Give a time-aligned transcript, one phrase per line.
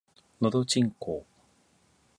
[0.41, 1.41] のどちんこぉ